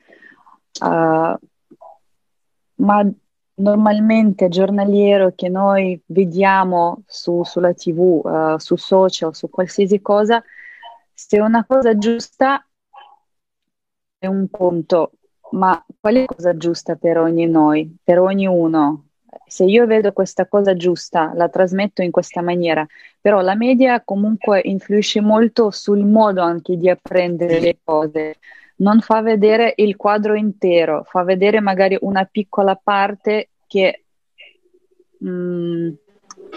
uh, 0.81 1.37
ma 2.75 3.13
normalmente 3.55 4.49
giornaliero 4.49 5.33
che 5.35 5.49
noi 5.49 6.01
vediamo 6.07 7.03
su, 7.07 7.43
sulla 7.45 7.75
tv, 7.75 8.21
uh, 8.25 8.59
su 8.59 8.77
social, 8.77 9.35
su 9.35 9.51
qualsiasi 9.51 10.01
cosa, 10.01 10.43
se 11.13 11.41
una 11.41 11.65
cosa 11.67 11.97
giusta 11.99 12.65
è 14.19 14.27
un 14.27 14.49
conto, 14.51 15.13
ma 15.53 15.85
qual 16.01 16.15
è 16.15 16.21
la 16.21 16.27
cosa 16.27 16.57
giusta 16.57 16.97
per 16.97 17.19
ogni 17.19 17.47
noi, 17.47 17.97
per 18.03 18.21
ognuno? 18.21 19.08
Se 19.47 19.65
io 19.65 19.87
vedo 19.87 20.13
questa 20.13 20.47
cosa 20.47 20.75
giusta, 20.75 21.33
la 21.35 21.49
trasmetto 21.49 22.03
in 22.03 22.11
questa 22.11 22.43
maniera, 22.43 22.87
però 23.21 23.41
la 23.41 23.55
media 23.55 24.03
comunque 24.03 24.61
influisce 24.65 25.21
molto 25.21 25.71
sul 25.71 26.05
modo 26.05 26.43
anche 26.43 26.77
di 26.77 26.89
apprendere 26.89 27.61
le 27.61 27.79
cose 27.83 28.39
non 28.79 29.01
fa 29.01 29.23
vedere 29.23 29.73
il 29.77 29.97
quadro 29.97 30.35
intero, 30.35 31.05
fa 31.05 31.23
vedere 31.23 31.61
magari 31.61 31.97
una 32.01 32.25
piccola 32.25 32.77
parte 32.77 33.51
che, 33.67 34.05
mh, 35.19 35.29
mm, 35.29 35.89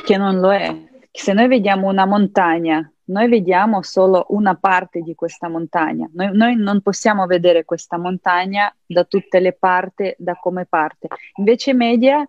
che 0.04 0.18
non 0.18 0.40
lo 0.40 0.51
è. 0.51 0.75
Se 1.12 1.34
noi 1.34 1.48
vediamo 1.48 1.88
una 1.88 2.06
montagna, 2.06 2.90
noi 3.06 3.28
vediamo 3.28 3.82
solo 3.82 4.25
una 4.30 4.56
parte 4.56 5.01
di 5.01 5.16
questa 5.16 5.50
montagna. 5.50 6.10
Noi, 6.13 6.30
noi, 6.34 6.56
non 6.56 6.82
possiamo 6.82 7.25
vedere 7.25 7.66
questa 7.66 7.98
montagna 7.98 8.74
da 8.86 9.04
tutte 9.04 9.40
le 9.40 9.54
parti, 9.54 10.13
da 10.18 10.36
come 10.36 10.66
parte. 10.66 11.08
Invece 11.36 11.74
media 11.74 12.25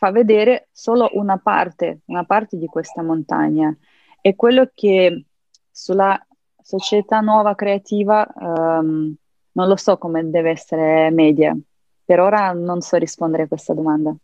fa 0.00 0.10
vedere 0.10 0.68
solo 0.72 1.10
una 1.12 1.36
parte, 1.36 2.00
una 2.06 2.24
parte 2.24 2.56
di 2.56 2.64
questa 2.64 3.02
montagna. 3.02 3.76
E 4.22 4.34
quello 4.34 4.70
che 4.74 5.26
sulla 5.70 6.18
società 6.62 7.20
nuova 7.20 7.54
creativa 7.54 8.26
um, 8.34 9.14
non 9.52 9.68
lo 9.68 9.76
so 9.76 9.98
come 9.98 10.30
deve 10.30 10.52
essere 10.52 11.10
media. 11.10 11.54
Per 12.02 12.18
ora 12.18 12.52
non 12.52 12.80
so 12.80 12.96
rispondere 12.96 13.42
a 13.42 13.48
questa 13.48 13.74
domanda. 13.74 14.14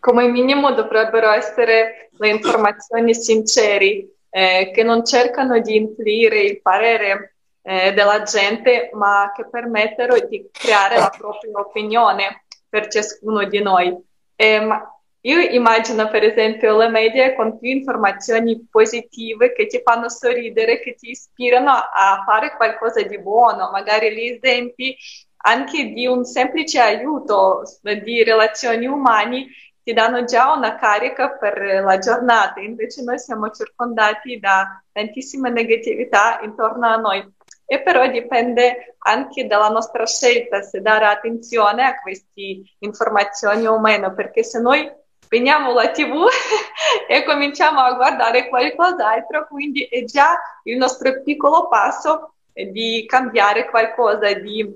Come 0.00 0.28
minimo 0.28 0.72
dovrebbero 0.72 1.30
essere 1.30 2.08
le 2.12 2.28
informazioni 2.30 3.12
sincere, 3.14 4.08
eh, 4.30 4.70
che 4.72 4.82
non 4.82 5.04
cercano 5.04 5.60
di 5.60 5.76
influire 5.76 6.40
il 6.40 6.62
parere 6.62 7.34
eh, 7.60 7.92
della 7.92 8.22
gente, 8.22 8.88
ma 8.94 9.30
che 9.34 9.46
permettono 9.46 10.14
di 10.26 10.48
creare 10.50 10.96
la 10.96 11.12
propria 11.14 11.58
opinione 11.58 12.44
per 12.66 12.88
ciascuno 12.88 13.44
di 13.44 13.60
noi. 13.60 14.06
Eh, 14.40 14.60
ma 14.60 14.80
io 15.22 15.40
immagino 15.40 16.08
per 16.08 16.22
esempio 16.22 16.76
le 16.78 16.88
medie 16.88 17.34
con 17.34 17.58
più 17.58 17.70
informazioni 17.70 18.66
positive 18.70 19.52
che 19.52 19.66
ti 19.66 19.80
fanno 19.82 20.08
sorridere, 20.08 20.80
che 20.80 20.94
ti 20.94 21.10
ispirano 21.10 21.70
a 21.70 22.22
fare 22.24 22.54
qualcosa 22.56 23.02
di 23.02 23.18
buono, 23.18 23.70
magari 23.72 24.14
gli 24.14 24.38
esempi 24.40 24.96
anche 25.38 25.86
di 25.92 26.06
un 26.06 26.24
semplice 26.24 26.78
aiuto 26.80 27.62
di 27.82 28.22
relazioni 28.22 28.86
umane 28.86 29.46
ti 29.82 29.92
danno 29.92 30.22
già 30.24 30.52
una 30.52 30.76
carica 30.76 31.30
per 31.30 31.82
la 31.82 31.98
giornata, 31.98 32.60
invece 32.60 33.02
noi 33.02 33.18
siamo 33.18 33.50
circondati 33.50 34.38
da 34.38 34.82
tantissima 34.92 35.48
negatività 35.48 36.40
intorno 36.42 36.86
a 36.86 36.96
noi. 36.96 37.36
E 37.70 37.82
però 37.82 38.06
dipende 38.08 38.96
anche 39.00 39.46
dalla 39.46 39.68
nostra 39.68 40.06
scelta 40.06 40.62
se 40.62 40.80
dare 40.80 41.04
attenzione 41.04 41.84
a 41.84 42.00
queste 42.00 42.62
informazioni 42.78 43.66
o 43.66 43.78
meno, 43.78 44.14
perché 44.14 44.42
se 44.42 44.58
noi 44.58 44.90
spegniamo 45.20 45.74
la 45.74 45.90
tv 45.90 46.24
e 47.06 47.24
cominciamo 47.24 47.80
a 47.80 47.92
guardare 47.92 48.48
qualcos'altro, 48.48 49.46
quindi 49.48 49.82
è 49.82 50.02
già 50.04 50.40
il 50.62 50.78
nostro 50.78 51.22
piccolo 51.22 51.68
passo 51.68 52.32
di 52.50 53.04
cambiare 53.06 53.68
qualcosa, 53.68 54.32
di 54.32 54.66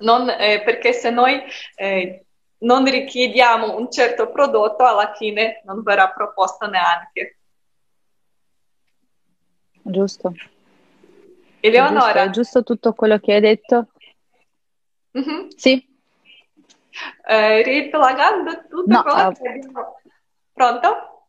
non, 0.00 0.28
eh, 0.28 0.60
perché 0.62 0.92
se 0.92 1.08
noi 1.08 1.42
eh, 1.76 2.26
non 2.58 2.84
richiediamo 2.84 3.78
un 3.78 3.90
certo 3.90 4.30
prodotto, 4.30 4.84
alla 4.84 5.14
fine 5.14 5.62
non 5.64 5.82
verrà 5.82 6.10
proposto 6.10 6.66
neanche. 6.66 7.38
Giusto. 9.82 10.34
Eleonora. 11.68 12.08
È 12.08 12.12
giusto, 12.12 12.28
è 12.28 12.30
giusto 12.30 12.64
tutto 12.64 12.92
quello 12.92 13.18
che 13.18 13.34
hai 13.34 13.40
detto? 13.40 13.88
Mm-hmm. 15.16 15.48
Sì 15.56 15.88
eh, 17.26 17.62
riepilogando 17.62 18.66
tutto 18.68 18.92
no, 18.92 19.02
quello 19.02 19.28
uh... 19.28 19.32
che 19.32 19.48
abbiamo... 19.48 20.00
Pronto? 20.52 21.26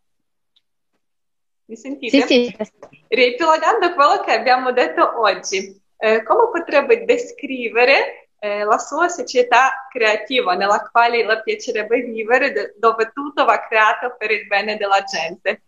Mi 1.66 1.76
sentite? 1.76 2.22
Sì, 2.22 2.56
sì. 2.60 2.68
Riepilogando 3.08 3.94
quello 3.94 4.20
che 4.22 4.32
abbiamo 4.32 4.72
detto 4.72 5.20
oggi, 5.20 5.80
eh, 5.98 6.24
come 6.24 6.50
potrebbe 6.52 7.06
descrivere 7.06 8.30
eh, 8.40 8.64
la 8.64 8.80
sua 8.80 9.08
società 9.08 9.88
creativa 9.92 10.56
nella 10.56 10.90
quale 10.92 11.24
le 11.24 11.42
piacerebbe 11.44 12.02
vivere, 12.02 12.74
dove 12.78 13.12
tutto 13.14 13.46
va 13.46 13.60
creato 13.68 14.16
per 14.18 14.32
il 14.32 14.48
bene 14.48 14.78
della 14.78 15.04
gente? 15.04 15.62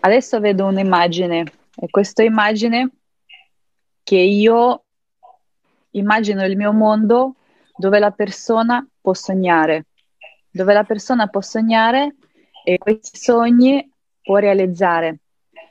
Adesso 0.00 0.38
vedo 0.38 0.66
un'immagine 0.66 1.44
e 1.76 1.88
questa 1.90 2.22
immagine 2.22 2.90
che 4.04 4.16
io 4.16 4.84
immagino 5.90 6.44
il 6.44 6.56
mio 6.56 6.72
mondo 6.72 7.34
dove 7.76 7.98
la 7.98 8.12
persona 8.12 8.86
può 9.00 9.12
sognare, 9.12 9.86
dove 10.50 10.72
la 10.72 10.84
persona 10.84 11.26
può 11.26 11.40
sognare 11.40 12.14
e 12.64 12.78
questi 12.78 13.18
sogni 13.18 13.90
può 14.22 14.36
realizzare. 14.36 15.18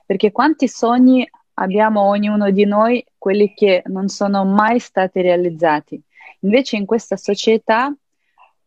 Perché 0.05 0.31
quanti 0.31 0.67
sogni 0.67 1.27
abbiamo 1.55 2.01
ognuno 2.01 2.51
di 2.51 2.65
noi, 2.65 3.05
quelli 3.17 3.53
che 3.53 3.81
non 3.85 4.09
sono 4.09 4.45
mai 4.45 4.79
stati 4.79 5.21
realizzati. 5.21 6.01
Invece 6.41 6.75
in 6.75 6.85
questa 6.85 7.17
società 7.17 7.93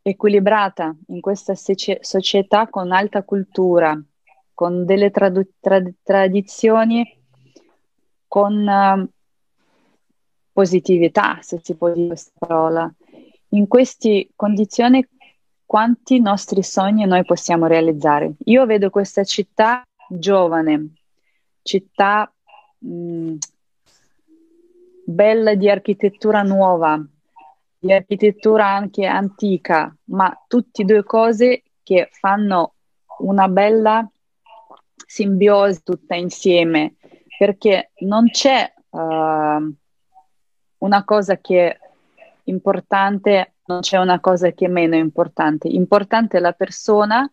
equilibrata, 0.03 0.95
in 1.09 1.21
questa 1.21 1.55
società 1.55 2.69
con 2.69 2.93
alta 2.93 3.23
cultura, 3.23 4.01
con 4.61 4.85
delle 4.85 5.11
tradu- 5.11 5.55
trad- 5.59 5.95
tradizioni, 6.03 7.19
con 8.29 8.67
uh, 8.67 9.09
positività, 10.53 11.39
se 11.41 11.61
si 11.63 11.75
può 11.77 11.91
dire 11.91 12.09
questa 12.09 12.33
parola. 12.39 12.95
In 13.53 13.67
queste 13.67 14.29
condizioni 14.37 15.09
quanti 15.65 16.21
nostri 16.21 16.63
sogni 16.63 17.07
noi 17.07 17.25
possiamo 17.25 17.65
realizzare? 17.65 18.35
Io 18.45 18.67
vedo 18.67 18.91
questa 18.91 19.25
città 19.25 19.83
giovane, 20.11 20.93
città 21.63 22.31
mh, 22.81 23.37
bella 25.07 25.55
di 25.55 25.71
architettura 25.71 26.43
nuova, 26.43 27.03
di 27.79 27.95
architettura 27.95 28.67
anche 28.67 29.07
antica, 29.07 29.97
ma 30.09 30.31
tutte 30.47 30.83
e 30.83 30.85
due 30.85 31.03
cose 31.03 31.63
che 31.83 32.11
fanno 32.13 32.75
una 33.21 33.49
bella 33.49 34.07
simbiosi 35.07 35.83
tutta 35.83 36.15
insieme, 36.15 36.95
perché 37.39 37.91
non 38.01 38.31
c'è 38.31 38.73
uh, 38.91 39.75
una 40.79 41.05
cosa 41.05 41.37
che 41.39 41.69
è 41.69 41.79
importante, 42.45 43.55
non 43.67 43.81
c'è 43.81 43.99
una 43.99 44.21
cosa 44.21 44.51
che 44.53 44.67
è 44.67 44.69
meno 44.69 44.97
importante. 44.97 45.69
Importante 45.69 46.39
è 46.39 46.41
la 46.41 46.53
persona 46.53 47.31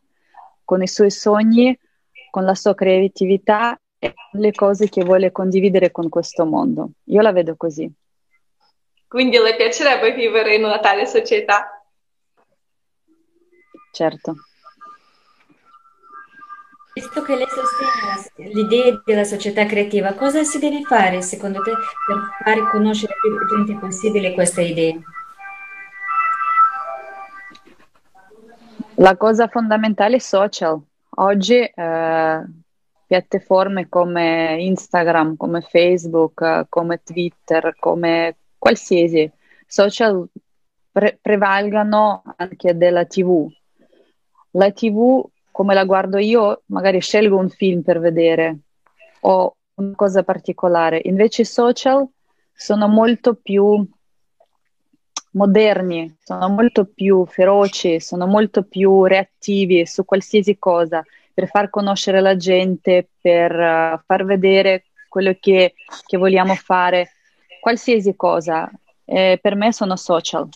con 0.64 0.82
i 0.82 0.88
suoi 0.88 1.12
sogni, 1.12 1.78
con 2.30 2.44
la 2.46 2.56
sua 2.56 2.76
creatività 2.76 3.80
e 4.00 4.14
le 4.34 4.52
cose 4.52 4.90
che 4.90 5.04
vuole 5.04 5.32
condividere 5.32 5.92
con 5.92 6.10
questo 6.10 6.46
mondo. 6.46 6.92
Io 7.06 7.22
la 7.22 7.32
vedo 7.32 7.56
così. 7.56 7.92
Quindi 9.08 9.38
le 9.38 9.56
piacerebbe 9.56 10.14
vivere 10.14 10.56
in 10.56 10.64
una 10.66 10.80
tale 10.80 11.06
società? 11.06 11.82
Certo. 13.92 14.36
Visto 16.98 17.22
che 17.22 17.36
lei 17.36 17.46
sostiene 17.48 18.52
l'idea 18.52 19.00
della 19.06 19.24
società 19.24 19.68
creativa, 19.68 20.16
cosa 20.16 20.44
si 20.44 20.58
deve 20.58 20.82
fare 20.82 21.22
secondo 21.22 21.62
te 21.62 21.72
per 21.72 22.18
far 22.44 22.72
conoscere 22.72 23.14
più 23.22 23.56
gente 23.56 23.78
possibile 23.78 24.34
questa 24.34 24.62
idea? 24.62 24.98
La 28.96 29.16
cosa 29.16 29.48
fondamentale 29.48 30.16
è 30.16 30.20
social. 30.20 30.82
Oggi 31.18 31.60
eh, 31.60 32.44
piattaforme 33.06 33.90
come 33.90 34.58
Instagram, 34.60 35.36
come 35.38 35.62
Facebook, 35.62 36.66
come 36.68 37.04
Twitter, 37.04 37.76
come 37.78 38.38
qualsiasi 38.58 39.32
social 39.68 40.28
pre- 40.92 41.20
prevalgano 41.22 42.24
anche 42.38 42.76
della 42.76 43.06
TV. 43.06 43.48
La 44.52 44.72
TV, 44.72 45.24
come 45.58 45.74
la 45.74 45.86
guardo 45.86 46.20
io, 46.20 46.62
magari 46.68 47.02
scelgo 47.02 47.36
un 47.36 47.50
film 47.50 47.82
per 47.82 48.00
vedere 48.00 48.60
o 49.22 49.56
una 49.78 49.96
cosa 49.96 50.22
particolare. 50.22 51.02
Invece 51.06 51.42
i 51.42 51.46
social 51.46 52.08
sono 52.54 52.88
molto 52.88 53.34
più 53.34 53.84
moderni, 55.32 56.16
sono 56.22 56.48
molto 56.50 56.86
più 56.86 57.26
feroci, 57.26 58.00
sono 58.00 58.28
molto 58.28 58.66
più 58.66 59.06
reattivi 59.06 59.88
su 59.88 60.06
qualsiasi 60.06 60.60
cosa 60.60 61.04
per 61.34 61.48
far 61.48 61.72
conoscere 61.72 62.22
la 62.22 62.36
gente, 62.36 63.10
per 63.20 63.52
uh, 63.52 64.00
far 64.06 64.26
vedere 64.26 64.84
quello 65.10 65.36
che, 65.40 65.74
che, 66.06 66.18
vogliamo 66.18 66.54
fare, 66.54 67.14
qualsiasi 67.60 68.16
cosa. 68.16 68.70
Eh, 69.06 69.40
per 69.42 69.56
me 69.56 69.74
sono 69.74 69.96
social. 69.96 70.48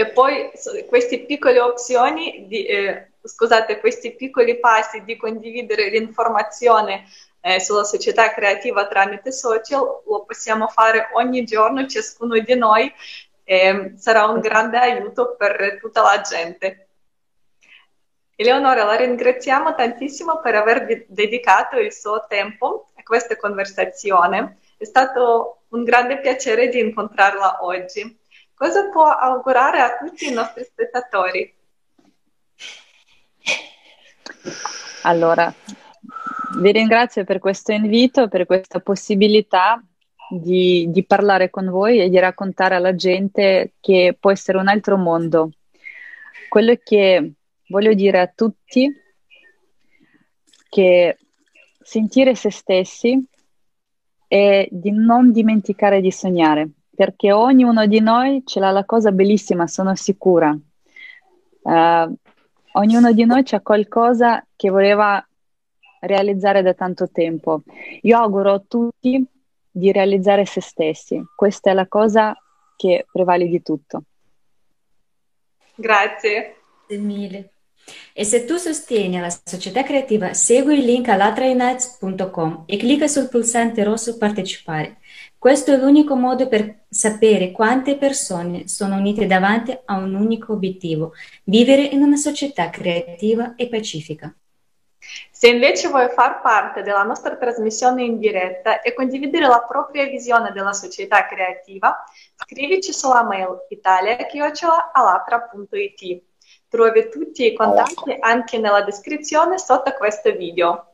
E 0.00 0.06
poi 0.12 0.48
queste 0.86 1.24
piccole 1.24 1.58
opzioni, 1.58 2.46
di, 2.46 2.64
eh, 2.66 3.14
scusate, 3.20 3.80
questi 3.80 4.14
piccoli 4.14 4.60
passi 4.60 5.02
di 5.02 5.16
condividere 5.16 5.88
l'informazione 5.88 7.06
eh, 7.40 7.58
sulla 7.58 7.82
società 7.82 8.32
creativa 8.32 8.86
tramite 8.86 9.32
social 9.32 9.80
lo 10.06 10.24
possiamo 10.24 10.68
fare 10.68 11.08
ogni 11.14 11.42
giorno, 11.42 11.84
ciascuno 11.88 12.38
di 12.38 12.54
noi, 12.54 12.92
e 13.42 13.94
sarà 13.96 14.26
un 14.26 14.38
grande 14.38 14.78
aiuto 14.78 15.34
per 15.36 15.78
tutta 15.80 16.02
la 16.02 16.20
gente. 16.20 16.90
Eleonora, 18.36 18.84
la 18.84 18.94
ringraziamo 18.94 19.74
tantissimo 19.74 20.40
per 20.40 20.54
aver 20.54 21.06
dedicato 21.08 21.76
il 21.76 21.92
suo 21.92 22.24
tempo 22.28 22.90
a 22.94 23.02
questa 23.02 23.36
conversazione. 23.36 24.58
È 24.76 24.84
stato 24.84 25.62
un 25.70 25.82
grande 25.82 26.20
piacere 26.20 26.68
di 26.68 26.78
incontrarla 26.78 27.64
oggi. 27.64 28.17
Cosa 28.58 28.88
può 28.88 29.04
augurare 29.04 29.78
a 29.78 29.96
tutti 29.96 30.26
i 30.26 30.32
nostri 30.32 30.64
spettatori? 30.64 31.54
Allora, 35.02 35.54
vi 36.58 36.72
ringrazio 36.72 37.22
per 37.22 37.38
questo 37.38 37.70
invito, 37.70 38.26
per 38.26 38.46
questa 38.46 38.80
possibilità 38.80 39.80
di, 40.28 40.86
di 40.90 41.06
parlare 41.06 41.50
con 41.50 41.70
voi 41.70 42.00
e 42.00 42.08
di 42.08 42.18
raccontare 42.18 42.74
alla 42.74 42.96
gente 42.96 43.74
che 43.78 44.16
può 44.18 44.32
essere 44.32 44.58
un 44.58 44.66
altro 44.66 44.96
mondo. 44.96 45.52
Quello 46.48 46.74
che 46.82 47.34
voglio 47.68 47.94
dire 47.94 48.18
a 48.18 48.26
tutti 48.26 48.92
che 50.68 51.16
sentire 51.80 52.34
se 52.34 52.50
stessi 52.50 53.24
è 54.26 54.66
di 54.68 54.90
non 54.90 55.30
dimenticare 55.30 56.00
di 56.00 56.10
sognare, 56.10 56.70
perché 56.98 57.30
ognuno 57.30 57.86
di 57.86 58.00
noi 58.00 58.42
ce 58.44 58.58
l'ha 58.58 58.72
la 58.72 58.84
cosa 58.84 59.12
bellissima, 59.12 59.68
sono 59.68 59.94
sicura. 59.94 60.50
Uh, 61.62 62.12
ognuno 62.72 63.12
di 63.12 63.24
noi 63.24 63.44
c'ha 63.44 63.60
qualcosa 63.60 64.44
che 64.56 64.68
voleva 64.68 65.24
realizzare 66.00 66.60
da 66.62 66.74
tanto 66.74 67.08
tempo. 67.08 67.62
Io 68.02 68.18
auguro 68.18 68.54
a 68.54 68.62
tutti 68.66 69.24
di 69.70 69.92
realizzare 69.92 70.44
se 70.44 70.60
stessi, 70.60 71.22
questa 71.36 71.70
è 71.70 71.72
la 71.72 71.86
cosa 71.86 72.36
che 72.74 73.06
prevale 73.12 73.46
di 73.46 73.62
tutto. 73.62 74.02
Grazie. 75.76 76.56
Grazie 76.88 76.98
mille. 76.98 77.52
E 78.12 78.24
se 78.24 78.44
tu 78.44 78.56
sostieni 78.56 79.20
la 79.20 79.30
società 79.30 79.84
creativa, 79.84 80.34
segui 80.34 80.78
il 80.78 80.84
link 80.84 81.08
allatrainites.com 81.08 82.64
e 82.66 82.76
clicca 82.76 83.06
sul 83.06 83.28
pulsante 83.28 83.84
rosso 83.84 84.18
Partecipare. 84.18 84.97
Questo 85.38 85.72
è 85.72 85.76
l'unico 85.76 86.16
modo 86.16 86.48
per 86.48 86.86
sapere 86.88 87.52
quante 87.52 87.96
persone 87.96 88.66
sono 88.66 88.96
unite 88.96 89.26
davanti 89.26 89.70
a 89.84 89.96
un 89.96 90.16
unico 90.16 90.54
obiettivo, 90.54 91.12
vivere 91.44 91.82
in 91.82 92.02
una 92.02 92.16
società 92.16 92.70
creativa 92.70 93.54
e 93.54 93.68
pacifica. 93.68 94.34
Se 95.30 95.46
invece 95.46 95.90
vuoi 95.90 96.08
far 96.08 96.40
parte 96.40 96.82
della 96.82 97.04
nostra 97.04 97.36
trasmissione 97.36 98.02
in 98.02 98.18
diretta 98.18 98.80
e 98.80 98.94
condividere 98.94 99.46
la 99.46 99.62
propria 99.62 100.06
visione 100.06 100.50
della 100.50 100.72
società 100.72 101.24
creativa, 101.26 102.02
scrivici 102.34 102.92
sulla 102.92 103.22
mail 103.22 103.64
italia.alatra.it. 103.68 106.22
Trovi 106.68 107.08
tutti 107.10 107.46
i 107.46 107.54
contatti 107.54 108.16
anche 108.18 108.58
nella 108.58 108.82
descrizione 108.82 109.56
sotto 109.56 109.92
questo 109.92 110.32
video. 110.32 110.87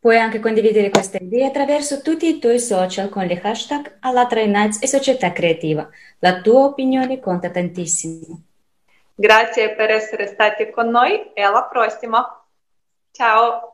Puoi 0.00 0.16
anche 0.16 0.40
condividere 0.40 0.88
questa 0.88 1.18
idea 1.18 1.48
attraverso 1.48 2.00
tutti 2.00 2.26
i 2.26 2.38
tuoi 2.38 2.58
social 2.58 3.10
con 3.10 3.26
le 3.26 3.38
hashtag 3.38 3.98
Alatra 4.00 4.46
Nights 4.46 4.82
e 4.82 4.86
Società 4.86 5.30
Creativa. 5.30 5.86
La 6.20 6.40
tua 6.40 6.64
opinione 6.64 7.20
conta 7.20 7.50
tantissimo. 7.50 8.42
Grazie 9.14 9.74
per 9.74 9.90
essere 9.90 10.26
stati 10.26 10.70
con 10.70 10.88
noi 10.88 11.34
e 11.34 11.42
alla 11.42 11.64
prossima. 11.64 12.26
Ciao. 13.10 13.69